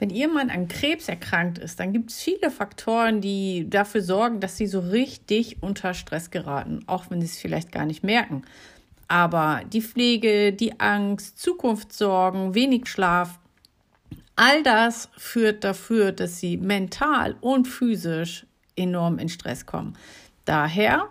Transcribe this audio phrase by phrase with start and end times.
[0.00, 4.56] Wenn Mann an Krebs erkrankt ist, dann gibt es viele Faktoren, die dafür sorgen, dass
[4.56, 8.42] Sie so richtig unter Stress geraten, auch wenn Sie es vielleicht gar nicht merken.
[9.08, 13.38] Aber die Pflege, die Angst, Zukunftssorgen, wenig Schlaf,
[14.36, 18.46] all das führt dafür, dass Sie mental und physisch
[18.76, 19.98] enorm in Stress kommen.
[20.46, 21.10] Daher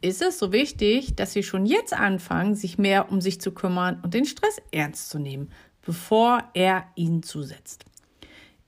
[0.00, 4.00] ist es so wichtig, dass Sie schon jetzt anfangen, sich mehr um sich zu kümmern
[4.02, 5.52] und den Stress ernst zu nehmen,
[5.82, 7.89] bevor er Ihnen zusetzt.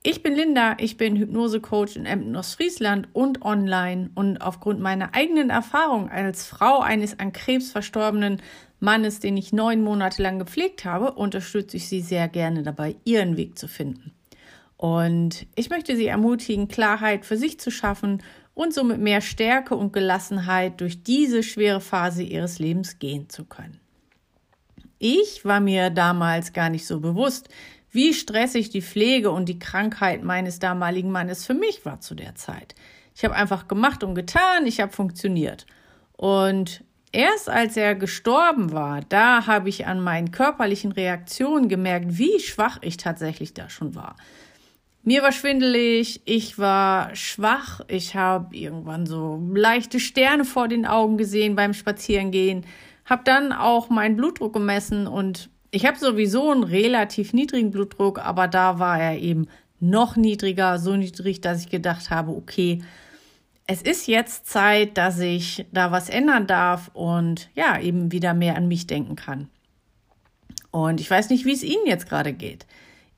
[0.05, 5.51] Ich bin Linda, ich bin Hypnosecoach in Emden, Ostfriesland und online und aufgrund meiner eigenen
[5.51, 8.42] Erfahrung als Frau eines an Krebs verstorbenen
[8.80, 13.37] Mannes, den ich neun Monate lang gepflegt habe, unterstütze ich Sie sehr gerne dabei, Ihren
[13.37, 14.12] Weg zu finden.
[14.77, 19.92] Und ich möchte Sie ermutigen, Klarheit für sich zu schaffen und somit mehr Stärke und
[19.92, 23.78] Gelassenheit durch diese schwere Phase Ihres Lebens gehen zu können.
[24.98, 27.48] Ich war mir damals gar nicht so bewusst,
[27.92, 32.34] wie stressig die Pflege und die Krankheit meines damaligen Mannes für mich war zu der
[32.34, 32.74] Zeit.
[33.14, 35.67] Ich habe einfach gemacht und getan, ich habe funktioniert.
[36.17, 42.41] Und erst als er gestorben war, da habe ich an meinen körperlichen Reaktionen gemerkt, wie
[42.41, 44.17] schwach ich tatsächlich da schon war.
[45.05, 51.19] Mir war schwindelig, ich war schwach, ich habe irgendwann so leichte Sterne vor den Augen
[51.19, 52.64] gesehen beim Spazierengehen,
[53.05, 58.47] habe dann auch meinen Blutdruck gemessen und ich habe sowieso einen relativ niedrigen Blutdruck, aber
[58.47, 59.48] da war er eben
[59.81, 62.83] noch niedriger, so niedrig, dass ich gedacht habe, okay,
[63.67, 68.56] es ist jetzt Zeit, dass ich da was ändern darf und ja, eben wieder mehr
[68.56, 69.48] an mich denken kann.
[70.70, 72.67] Und ich weiß nicht, wie es Ihnen jetzt gerade geht.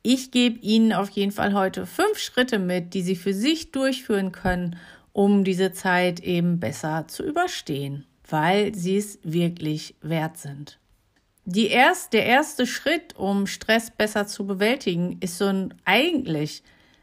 [0.02, 4.30] Ich gebe Ihnen auf jeden Fall heute fünf Schritte mit, die Sie für sich durchführen
[4.30, 4.76] können,
[5.12, 10.78] um diese Zeit eben besser zu überstehen, weil Sie es wirklich wert sind
[11.44, 16.62] die erst, der erste Schritt, um Stress besser zu bewältigen, ist so ein eigentlich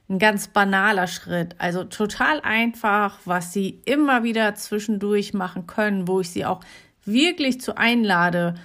[0.10, 1.56] ein ganz banaler Schritt.
[1.58, 6.62] Also total einfach, was Sie immer wieder zwischendurch machen können, wo ich Sie auch
[7.06, 8.56] wirklich zu einlade.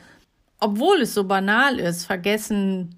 [0.59, 2.97] Obwohl es so banal ist, vergessen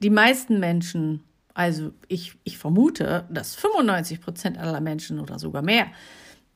[0.00, 1.24] die meisten Menschen,
[1.54, 5.86] also ich, ich vermute, dass 95 Prozent aller Menschen oder sogar mehr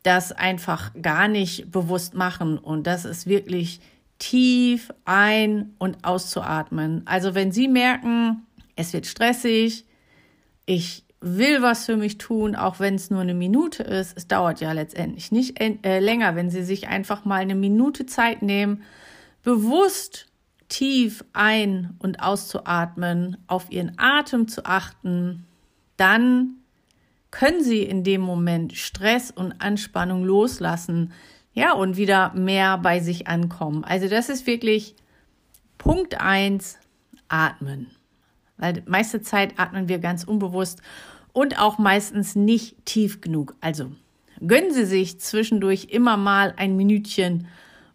[0.02, 2.58] das einfach gar nicht bewusst machen.
[2.58, 3.80] Und das ist wirklich
[4.22, 7.02] tief ein- und auszuatmen.
[7.06, 8.46] Also wenn Sie merken,
[8.76, 9.84] es wird stressig,
[10.64, 14.16] ich will was für mich tun, auch wenn es nur eine Minute ist.
[14.16, 18.42] Es dauert ja letztendlich nicht äh, länger, wenn Sie sich einfach mal eine Minute Zeit
[18.42, 18.84] nehmen,
[19.42, 20.28] bewusst
[20.68, 25.46] tief ein- und auszuatmen, auf Ihren Atem zu achten,
[25.96, 26.58] dann
[27.32, 31.12] können Sie in dem Moment Stress und Anspannung loslassen.
[31.54, 33.84] Ja, und wieder mehr bei sich ankommen.
[33.84, 34.94] Also das ist wirklich
[35.78, 36.78] Punkt eins:
[37.28, 37.90] atmen.
[38.56, 40.80] Weil meiste Zeit atmen wir ganz unbewusst
[41.32, 43.54] und auch meistens nicht tief genug.
[43.60, 43.92] Also
[44.46, 47.48] gönnen Sie sich zwischendurch immer mal ein Minütchen,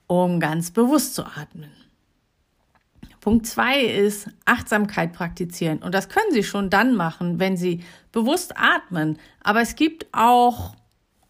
[0.07, 1.71] um ganz bewusst zu atmen.
[3.27, 5.79] Punkt zwei ist Achtsamkeit praktizieren.
[5.79, 9.19] Und das können Sie schon dann machen, wenn Sie bewusst atmen.
[9.43, 10.76] Aber es gibt auch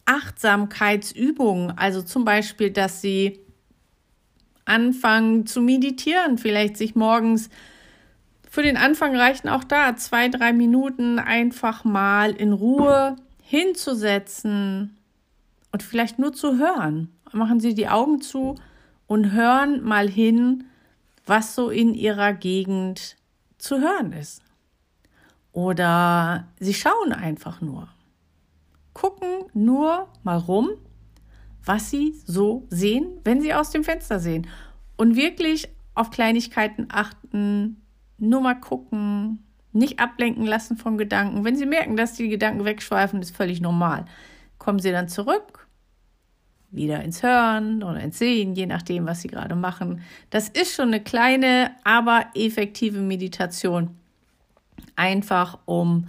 [0.07, 3.39] Achtsamkeitsübungen, also zum Beispiel, dass sie
[4.65, 7.49] anfangen zu meditieren, vielleicht sich morgens
[8.49, 14.97] für den Anfang reichen auch da zwei, drei Minuten einfach mal in Ruhe hinzusetzen
[15.71, 17.13] und vielleicht nur zu hören.
[17.33, 18.55] Machen Sie die Augen zu
[19.05, 20.63] und hören mal hin,
[21.25, 23.17] was so in Ihrer Gegend
[23.57, 24.41] zu hören ist.
[25.51, 27.89] Oder Sie schauen einfach nur
[28.97, 30.69] gucken nur mal rum,
[31.63, 34.47] was sie so sehen, wenn sie aus dem Fenster sehen.
[34.95, 37.83] Und wirklich auf Kleinigkeiten achten,
[38.17, 41.43] nur mal gucken, nicht ablenken lassen von Gedanken.
[41.43, 44.05] Wenn sie merken, dass die Gedanken wegschweifen, ist völlig normal.
[44.57, 45.67] Kommen sie dann zurück,
[46.71, 50.01] wieder ins Hören oder ins Sehen, je nachdem, was sie gerade machen.
[50.31, 53.95] Das ist schon eine kleine, aber effektive Meditation.
[54.95, 56.07] Einfach um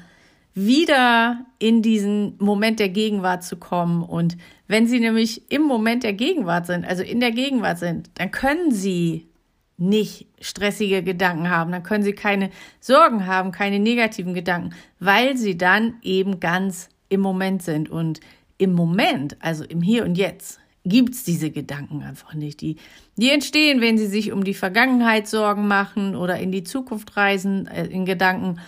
[0.66, 4.02] wieder in diesen Moment der Gegenwart zu kommen.
[4.02, 8.30] Und wenn Sie nämlich im Moment der Gegenwart sind, also in der Gegenwart sind, dann
[8.30, 9.28] können Sie
[9.76, 12.50] nicht stressige Gedanken haben, dann können Sie keine
[12.80, 17.88] Sorgen haben, keine negativen Gedanken, weil Sie dann eben ganz im Moment sind.
[17.88, 18.20] Und
[18.58, 22.60] im Moment, also im Hier und Jetzt, gibt's diese Gedanken einfach nicht.
[22.60, 22.76] Die,
[23.16, 27.66] die entstehen, wenn Sie sich um die Vergangenheit Sorgen machen oder in die Zukunft reisen,
[27.68, 28.58] äh, in Gedanken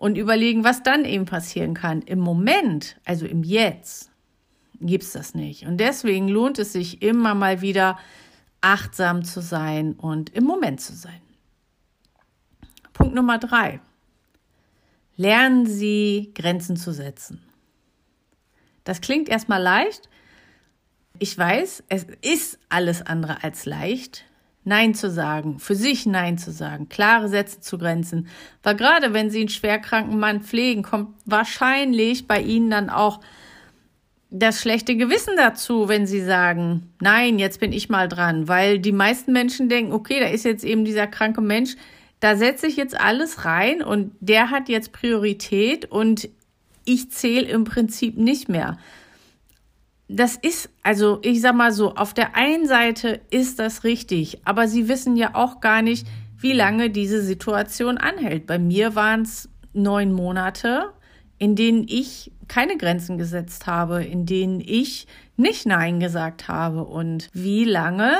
[0.00, 2.00] und überlegen, was dann eben passieren kann.
[2.00, 4.10] Im Moment, also im Jetzt,
[4.80, 5.66] gibt's das nicht.
[5.66, 7.98] Und deswegen lohnt es sich immer mal wieder
[8.62, 11.20] achtsam zu sein und im Moment zu sein.
[12.94, 13.80] Punkt Nummer drei.
[15.16, 17.42] lernen Sie Grenzen zu setzen.
[18.84, 20.08] Das klingt erstmal leicht.
[21.18, 24.24] Ich weiß, es ist alles andere als leicht.
[24.64, 28.28] Nein zu sagen, für sich Nein zu sagen, klare Sätze zu grenzen.
[28.62, 33.20] Weil gerade wenn Sie einen schwerkranken Mann pflegen, kommt wahrscheinlich bei Ihnen dann auch
[34.30, 38.48] das schlechte Gewissen dazu, wenn Sie sagen, nein, jetzt bin ich mal dran.
[38.48, 41.76] Weil die meisten Menschen denken, okay, da ist jetzt eben dieser kranke Mensch,
[42.20, 46.28] da setze ich jetzt alles rein und der hat jetzt Priorität und
[46.84, 48.78] ich zähle im Prinzip nicht mehr
[50.12, 54.66] das ist, also ich sag mal so, auf der einen Seite ist das richtig, aber
[54.66, 56.06] sie wissen ja auch gar nicht,
[56.38, 58.46] wie lange diese Situation anhält.
[58.46, 60.92] Bei mir waren es neun Monate,
[61.38, 66.84] in denen ich keine Grenzen gesetzt habe, in denen ich nicht Nein gesagt habe.
[66.84, 68.16] Und wie lange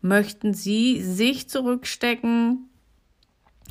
[0.00, 2.68] möchten Sie sich zurückstecken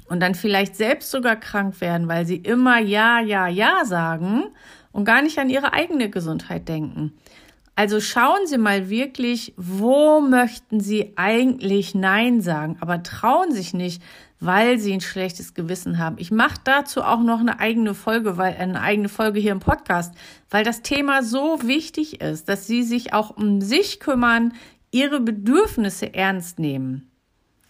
[0.08, 4.44] und dann vielleicht selbst sogar krank werden, weil Sie immer Ja, Ja, Ja sagen
[4.94, 7.14] und gar nicht an Ihre eigene Gesundheit denken?
[7.78, 14.02] Also schauen Sie mal wirklich, wo möchten Sie eigentlich Nein sagen, aber trauen sich nicht,
[14.40, 16.16] weil Sie ein schlechtes Gewissen haben.
[16.18, 20.16] Ich mache dazu auch noch eine eigene Folge, weil eine eigene Folge hier im Podcast,
[20.50, 24.54] weil das Thema so wichtig ist, dass Sie sich auch um sich kümmern,
[24.90, 27.12] Ihre Bedürfnisse ernst nehmen.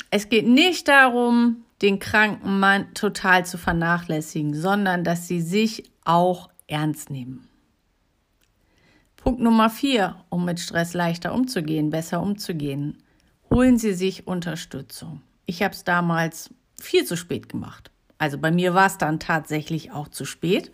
[0.09, 6.47] Es geht nicht darum, den kranken Mann total zu vernachlässigen, sondern dass Sie sich auch
[6.67, 7.49] ernst nehmen.
[9.27, 13.03] Punkt Nummer vier, um mit Stress leichter umzugehen, besser umzugehen.
[13.53, 15.21] Holen Sie sich Unterstützung.
[15.45, 17.91] Ich habe es damals viel zu spät gemacht.
[18.19, 20.71] Also bei mir war es dann tatsächlich auch zu spät.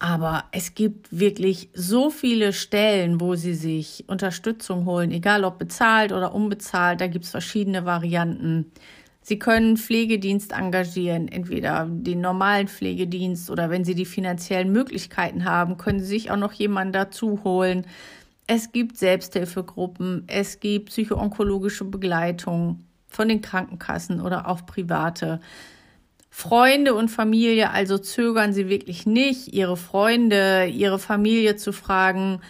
[0.00, 6.10] Aber es gibt wirklich so viele Stellen, wo Sie sich Unterstützung holen, egal ob bezahlt
[6.10, 7.00] oder unbezahlt.
[7.00, 8.72] Da gibt es verschiedene Varianten.
[9.26, 15.78] Sie können Pflegedienst engagieren, entweder den normalen Pflegedienst oder wenn Sie die finanziellen Möglichkeiten haben,
[15.78, 17.86] können Sie sich auch noch jemanden dazu holen.
[18.46, 25.40] Es gibt Selbsthilfegruppen, es gibt psychoonkologische Begleitung von den Krankenkassen oder auch private.
[26.28, 32.42] Freunde und Familie, also zögern Sie wirklich nicht, Ihre Freunde, Ihre Familie zu fragen,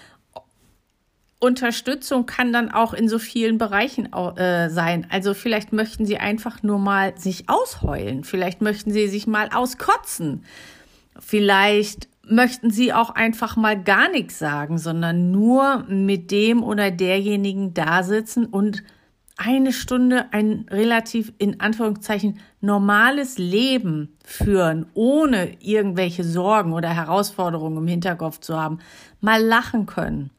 [1.45, 5.07] Unterstützung kann dann auch in so vielen Bereichen äh, sein.
[5.11, 8.25] Also vielleicht möchten Sie einfach nur mal sich ausheulen.
[8.25, 10.45] Vielleicht möchten Sie sich mal auskotzen.
[11.19, 17.75] Vielleicht möchten Sie auch einfach mal gar nichts sagen, sondern nur mit dem oder derjenigen
[17.75, 18.83] da sitzen und
[19.37, 27.87] eine Stunde ein relativ in Anführungszeichen normales Leben führen, ohne irgendwelche Sorgen oder Herausforderungen im
[27.89, 28.79] Hinterkopf zu haben,
[29.21, 30.31] mal lachen können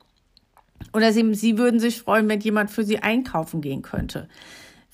[0.94, 4.28] oder sie, sie würden sich freuen, wenn jemand für sie einkaufen gehen könnte.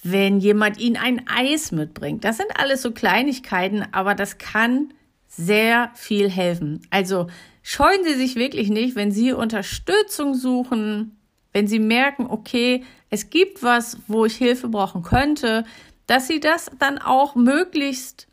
[0.04, 2.24] Wenn jemand ihnen ein Eis mitbringt.
[2.24, 4.94] Das sind alles so Kleinigkeiten, aber das kann
[5.28, 6.82] sehr viel helfen.
[6.90, 7.28] Also
[7.64, 11.18] scheuen Sie sich wirklich nicht, wenn Sie Unterstützung suchen,
[11.54, 15.66] wenn Sie merken, okay, es gibt was, wo ich Hilfe brauchen könnte,
[16.08, 18.28] dass Sie das dann auch möglichst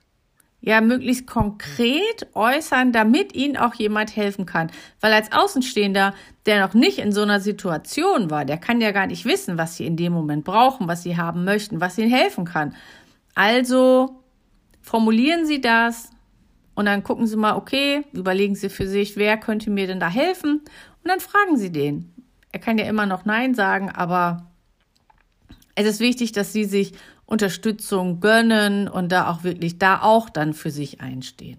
[0.61, 4.71] ja möglichst konkret äußern, damit ihnen auch jemand helfen kann.
[5.01, 6.15] Weil als Außenstehender,
[6.47, 9.77] der noch nicht in so einer Situation war, der kann ja gar nicht wissen, was
[9.77, 12.75] sie in dem Moment brauchen, was sie haben möchten, was ihnen helfen kann.
[13.35, 14.23] Also
[14.83, 16.11] formulieren Sie das
[16.75, 20.09] und dann gucken Sie mal, okay, überlegen Sie für sich, wer könnte mir denn da
[20.09, 20.63] helfen?
[21.03, 22.13] Und dann fragen Sie den.
[22.51, 24.51] Er kann ja immer noch Nein sagen, aber
[25.77, 26.95] es ist wichtig, dass Sie sich
[27.29, 31.59] Unterstützung gönnen und da auch wirklich da auch dann für sich einstehen.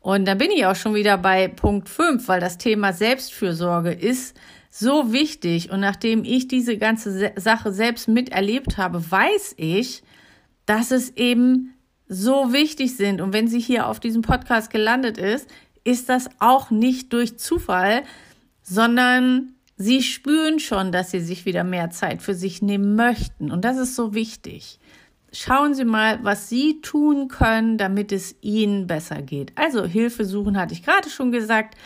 [0.00, 4.34] Und da bin ich auch schon wieder bei Punkt 5, weil das Thema Selbstfürsorge ist
[4.70, 5.70] so wichtig.
[5.70, 10.02] Und nachdem ich diese ganze Sache selbst miterlebt habe, weiß ich,
[10.64, 11.74] dass es eben
[12.08, 13.20] so wichtig sind.
[13.20, 15.50] Und wenn sie hier auf diesem Podcast gelandet ist,
[15.84, 18.04] ist das auch nicht durch Zufall,
[18.62, 23.50] sondern Sie spüren schon, dass Sie sich wieder mehr Zeit für sich nehmen möchten.
[23.50, 24.78] Und das ist so wichtig.
[25.32, 29.52] Schauen Sie mal, was Sie tun können, damit es Ihnen besser geht.
[29.56, 31.76] Also Hilfe suchen hatte ich gerade schon gesagt.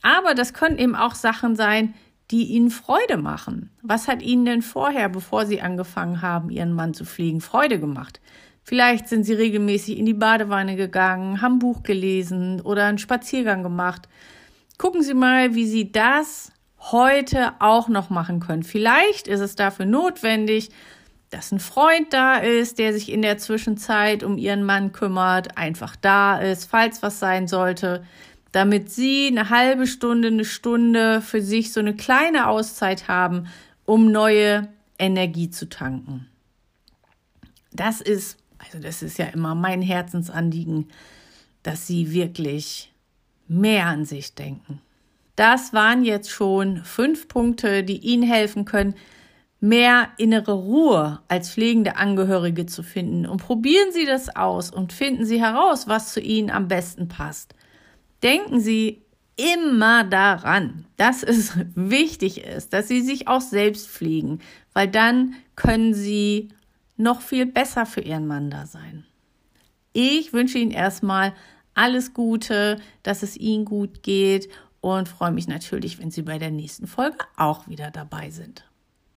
[0.00, 1.94] Aber das können eben auch Sachen sein,
[2.30, 3.70] die Ihnen Freude machen.
[3.82, 8.20] Was hat Ihnen denn vorher, bevor Sie angefangen haben, Ihren Mann zu pflegen, Freude gemacht?
[8.62, 14.08] Vielleicht sind Sie regelmäßig in die Badewanne gegangen, haben Buch gelesen oder einen Spaziergang gemacht.
[14.78, 16.50] Gucken Sie mal, wie Sie das
[16.92, 18.62] heute auch noch machen können.
[18.62, 20.70] Vielleicht ist es dafür notwendig,
[21.30, 25.96] dass ein Freund da ist, der sich in der Zwischenzeit um ihren Mann kümmert, einfach
[25.96, 28.04] da ist, falls was sein sollte,
[28.52, 33.48] damit sie eine halbe Stunde, eine Stunde für sich so eine kleine Auszeit haben,
[33.84, 36.28] um neue Energie zu tanken.
[37.72, 40.88] Das ist, also das ist ja immer mein Herzensanliegen,
[41.64, 42.92] dass Sie wirklich
[43.48, 44.80] mehr an sich denken.
[45.36, 48.94] Das waren jetzt schon fünf Punkte, die Ihnen helfen können,
[49.60, 53.26] mehr innere Ruhe als pflegende Angehörige zu finden.
[53.26, 57.54] Und probieren Sie das aus und finden Sie heraus, was zu Ihnen am besten passt.
[58.22, 59.02] Denken Sie
[59.36, 64.40] immer daran, dass es wichtig ist, dass Sie sich auch selbst pflegen,
[64.72, 66.50] weil dann können Sie
[66.96, 69.04] noch viel besser für Ihren Mann da sein.
[69.92, 71.32] Ich wünsche Ihnen erstmal
[71.74, 74.48] alles Gute, dass es Ihnen gut geht
[74.84, 78.64] und freue mich natürlich, wenn Sie bei der nächsten Folge auch wieder dabei sind.